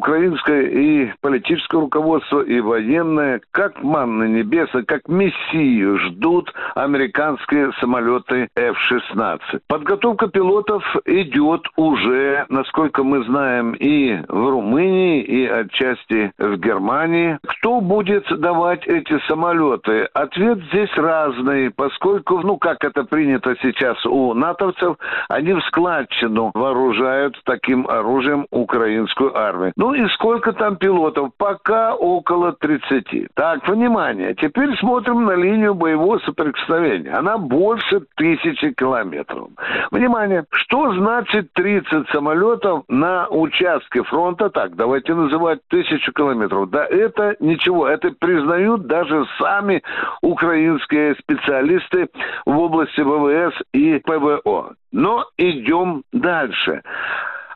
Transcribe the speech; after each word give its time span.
украинское 0.00 0.62
и 0.62 1.12
политическое 1.20 1.78
руководство, 1.78 2.40
и 2.40 2.58
военное, 2.60 3.42
как 3.50 3.82
манны 3.82 4.28
небеса, 4.28 4.82
как 4.86 5.06
мессию 5.08 5.98
ждут 5.98 6.50
американские 6.74 7.70
самолеты 7.80 8.48
F-16. 8.56 9.40
Подготовка 9.68 10.28
пилотов 10.28 10.82
идет 11.04 11.66
уже, 11.76 12.46
насколько 12.48 13.04
мы 13.04 13.24
знаем, 13.24 13.72
и 13.72 14.22
в 14.26 14.48
Румынии, 14.48 15.22
и 15.22 15.46
отчасти 15.46 16.32
в 16.38 16.56
Германии. 16.56 17.38
Кто 17.46 17.82
будет 17.82 18.24
давать 18.40 18.86
эти 18.86 19.18
самолеты? 19.28 20.08
Ответ 20.14 20.60
здесь 20.70 20.96
разный, 20.96 21.70
поскольку, 21.70 22.38
ну, 22.38 22.56
как 22.56 22.84
это 22.84 23.04
принято 23.04 23.54
сейчас 23.60 23.98
у 24.06 24.32
натовцев, 24.32 24.96
они 25.28 25.52
в 25.52 25.60
складчину 25.66 26.52
вооружают 26.54 27.38
таким 27.44 27.86
оружием 27.86 28.46
украинскую 28.50 29.36
армию. 29.36 29.72
Ну 29.76 29.89
и 29.94 30.06
сколько 30.08 30.52
там 30.52 30.76
пилотов? 30.76 31.30
Пока 31.36 31.94
около 31.94 32.52
30. 32.52 33.28
Так, 33.34 33.68
внимание. 33.68 34.34
Теперь 34.34 34.76
смотрим 34.78 35.24
на 35.24 35.34
линию 35.34 35.74
боевого 35.74 36.18
соприкосновения. 36.20 37.12
Она 37.12 37.38
больше 37.38 38.00
тысячи 38.16 38.72
километров. 38.72 39.48
Внимание. 39.90 40.44
Что 40.50 40.92
значит 40.94 41.52
30 41.54 42.08
самолетов 42.10 42.84
на 42.88 43.28
участке 43.28 44.02
фронта? 44.02 44.50
Так, 44.50 44.76
давайте 44.76 45.14
называть 45.14 45.60
тысячу 45.68 46.12
километров. 46.12 46.70
Да 46.70 46.84
это 46.84 47.36
ничего. 47.40 47.88
Это 47.88 48.10
признают 48.10 48.86
даже 48.86 49.26
сами 49.38 49.82
украинские 50.22 51.14
специалисты 51.16 52.08
в 52.46 52.58
области 52.58 53.00
ВВС 53.00 53.54
и 53.72 53.98
ПВО. 53.98 54.74
Но 54.92 55.24
идем 55.36 56.02
дальше. 56.12 56.82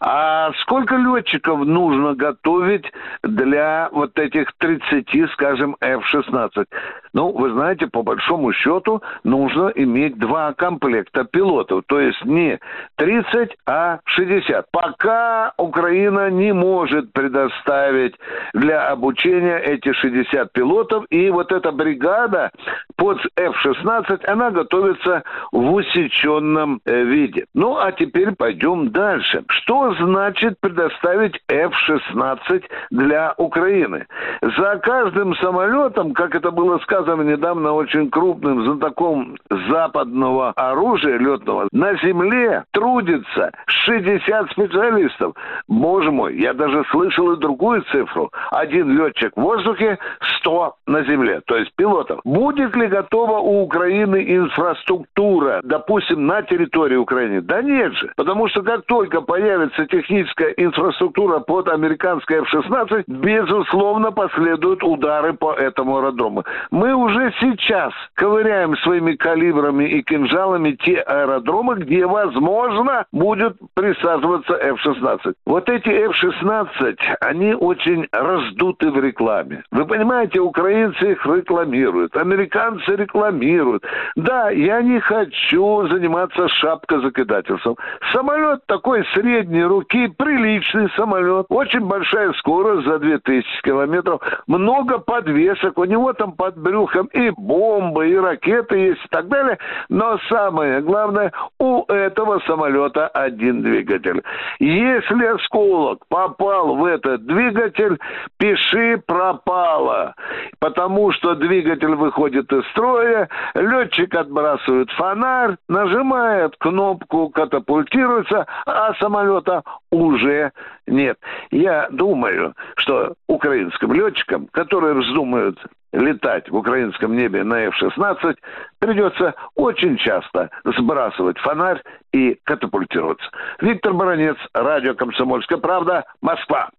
А 0.00 0.52
сколько 0.60 0.96
летчиков 0.96 1.64
нужно 1.64 2.14
готовить 2.14 2.90
для 3.22 3.88
вот 3.92 4.18
этих 4.18 4.52
30, 4.58 5.30
скажем, 5.32 5.76
F-16? 5.80 6.66
Ну, 7.14 7.30
вы 7.30 7.50
знаете, 7.50 7.86
по 7.86 8.02
большому 8.02 8.52
счету 8.52 9.00
нужно 9.22 9.72
иметь 9.76 10.18
два 10.18 10.52
комплекта 10.52 11.24
пилотов. 11.24 11.84
То 11.86 12.00
есть 12.00 12.22
не 12.24 12.58
30, 12.96 13.56
а 13.66 14.00
60. 14.04 14.66
Пока 14.72 15.52
Украина 15.56 16.28
не 16.28 16.52
может 16.52 17.12
предоставить 17.12 18.16
для 18.52 18.88
обучения 18.88 19.58
эти 19.58 19.92
60 19.92 20.52
пилотов. 20.52 21.04
И 21.10 21.30
вот 21.30 21.52
эта 21.52 21.70
бригада 21.70 22.50
под 22.96 23.18
F-16, 23.36 24.26
она 24.26 24.50
готовится 24.50 25.22
в 25.52 25.72
усеченном 25.72 26.80
э, 26.84 27.04
виде. 27.04 27.46
Ну, 27.54 27.76
а 27.76 27.92
теперь 27.92 28.34
пойдем 28.34 28.90
дальше. 28.90 29.44
Что 29.48 29.94
значит 30.00 30.58
предоставить 30.60 31.40
F-16 31.48 32.64
для 32.90 33.34
Украины? 33.36 34.06
За 34.42 34.78
каждым 34.78 35.36
самолетом, 35.36 36.12
как 36.12 36.34
это 36.34 36.50
было 36.50 36.78
сказано, 36.78 37.03
сказано 37.04 37.22
недавно 37.22 37.72
очень 37.72 38.10
крупным 38.10 38.64
знатоком 38.64 39.36
западного 39.68 40.52
оружия 40.56 41.18
летного, 41.18 41.68
на 41.70 41.94
земле 41.96 42.64
трудится 42.72 43.52
60 43.66 44.50
специалистов. 44.52 45.34
Боже 45.68 46.10
мой, 46.10 46.38
я 46.38 46.54
даже 46.54 46.82
слышал 46.90 47.32
и 47.32 47.40
другую 47.40 47.82
цифру. 47.92 48.30
Один 48.50 48.96
летчик 48.96 49.32
в 49.36 49.40
воздухе, 49.40 49.98
100 50.38 50.74
на 50.86 51.04
земле, 51.04 51.42
то 51.46 51.56
есть 51.56 51.74
пилотов. 51.76 52.20
Будет 52.24 52.74
ли 52.74 52.86
готова 52.86 53.38
у 53.38 53.62
Украины 53.62 54.24
инфраструктура, 54.26 55.60
допустим, 55.62 56.26
на 56.26 56.42
территории 56.42 56.96
Украины? 56.96 57.42
Да 57.42 57.60
нет 57.60 57.92
же. 57.94 58.12
Потому 58.16 58.48
что 58.48 58.62
как 58.62 58.86
только 58.86 59.20
появится 59.20 59.86
техническая 59.86 60.50
инфраструктура 60.56 61.40
под 61.40 61.68
американской 61.68 62.38
F-16, 62.38 63.04
безусловно, 63.06 64.10
последуют 64.10 64.82
удары 64.82 65.34
по 65.34 65.52
этому 65.52 65.98
аэродрому. 65.98 66.44
Мы 66.70 66.93
уже 66.94 67.32
сейчас 67.40 67.92
ковыряем 68.14 68.76
своими 68.78 69.14
калибрами 69.16 69.84
и 69.84 70.02
кинжалами 70.02 70.72
те 70.72 71.00
аэродромы, 71.00 71.76
где, 71.76 72.06
возможно, 72.06 73.04
будет 73.12 73.56
присаживаться 73.74 74.54
F-16. 74.54 75.34
Вот 75.46 75.68
эти 75.68 75.88
F-16, 75.88 76.96
они 77.20 77.54
очень 77.54 78.06
раздуты 78.12 78.90
в 78.90 78.98
рекламе. 78.98 79.62
Вы 79.70 79.84
понимаете, 79.86 80.40
украинцы 80.40 81.12
их 81.12 81.26
рекламируют, 81.26 82.16
американцы 82.16 82.96
рекламируют. 82.96 83.84
Да, 84.16 84.50
я 84.50 84.80
не 84.82 85.00
хочу 85.00 85.86
заниматься 85.88 86.48
шапкозакидательством. 86.48 87.76
Самолет 88.12 88.64
такой 88.66 89.04
средней 89.14 89.64
руки, 89.64 90.08
приличный 90.08 90.88
самолет, 90.96 91.46
очень 91.48 91.86
большая 91.86 92.32
скорость 92.34 92.86
за 92.86 92.98
2000 92.98 93.62
километров, 93.62 94.20
много 94.46 94.98
подвесок, 94.98 95.78
у 95.78 95.84
него 95.84 96.12
там 96.12 96.32
под 96.32 96.56
брюхом 96.56 96.83
брюхом 96.84 97.06
и 97.06 97.30
бомбы, 97.30 98.08
и 98.08 98.16
ракеты 98.16 98.76
есть 98.76 99.04
и 99.04 99.08
так 99.08 99.28
далее. 99.28 99.58
Но 99.88 100.18
самое 100.28 100.80
главное, 100.80 101.32
у 101.58 101.84
этого 101.84 102.40
самолета 102.46 103.08
один 103.08 103.62
двигатель. 103.62 104.22
Если 104.58 105.24
осколок 105.24 106.00
попал 106.08 106.76
в 106.76 106.84
этот 106.84 107.26
двигатель, 107.26 107.98
пиши 108.38 109.02
пропало. 109.06 110.14
Потому 110.58 111.12
что 111.12 111.34
двигатель 111.34 111.94
выходит 111.94 112.52
из 112.52 112.66
строя, 112.70 113.28
летчик 113.54 114.14
отбрасывает 114.14 114.90
фонарь, 114.92 115.56
нажимает 115.68 116.56
кнопку, 116.58 117.28
катапультируется, 117.30 118.46
а 118.66 118.94
самолета 118.94 119.62
уже 119.90 120.52
нет. 120.86 121.18
Я 121.50 121.88
думаю, 121.90 122.54
что 122.76 123.14
украинским 123.28 123.92
летчикам, 123.92 124.48
которые 124.52 124.94
вздумают 124.94 125.58
летать 125.92 126.48
в 126.50 126.56
украинском 126.56 127.16
небе 127.16 127.44
на 127.44 127.66
F-16, 127.66 128.36
придется 128.80 129.34
очень 129.54 129.96
часто 129.96 130.50
сбрасывать 130.64 131.38
фонарь 131.38 131.82
и 132.12 132.38
катапультироваться. 132.44 133.28
Виктор 133.60 133.92
Баранец, 133.94 134.36
радио 134.52 134.94
«Комсомольская 134.94 135.58
правда», 135.58 136.04
Москва. 136.20 136.70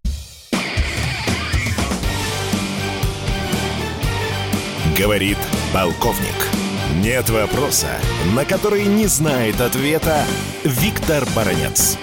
Говорит 4.97 5.37
полковник. 5.73 6.55
Нет 7.03 7.29
вопроса, 7.29 7.89
на 8.33 8.45
который 8.45 8.85
не 8.85 9.07
знает 9.07 9.59
ответа 9.59 10.23
Виктор 10.63 11.23
Баранец. 11.35 11.97